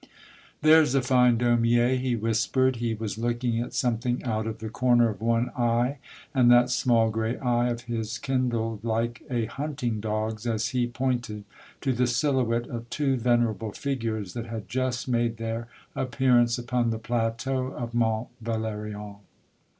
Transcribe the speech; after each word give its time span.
"There 0.63 0.83
's 0.83 0.95
a 0.95 1.03
fine 1.03 1.37
Daumier!" 1.37 1.95
he 2.01 2.15
whispered. 2.15 2.77
He 2.77 2.95
was 2.95 3.19
looking 3.19 3.59
at 3.59 3.71
something 3.75 4.23
out 4.23 4.47
of 4.47 4.57
the 4.57 4.67
corner 4.71 5.09
of 5.09 5.21
one 5.21 5.49
eye, 5.51 5.99
and 6.33 6.49
that 6.49 6.71
small 6.71 7.11
gray 7.11 7.37
eye 7.37 7.69
of 7.69 7.81
his 7.81 8.17
kindled 8.17 8.83
like 8.83 9.21
a 9.29 9.45
hunting 9.45 9.99
dog's, 9.99 10.47
as 10.47 10.69
he 10.69 10.87
pointed 10.87 11.43
to 11.81 11.93
the 11.93 12.07
silhouette 12.07 12.65
of 12.65 12.89
two 12.89 13.15
venerable 13.15 13.73
figures 13.73 14.33
that 14.33 14.47
had 14.47 14.67
just 14.67 15.07
made 15.07 15.37
their 15.37 15.67
ap 15.95 16.13
pearance 16.13 16.57
upon 16.57 16.89
the 16.89 16.97
plateau 16.97 17.67
of 17.67 17.93
Mont 17.93 18.29
Valerien. 18.43 19.17